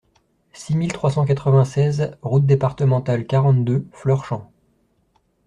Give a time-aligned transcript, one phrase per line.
[0.51, 4.49] six mille trois cent quatre-vingt-seize route Départementale quarante-deux Fleurchamp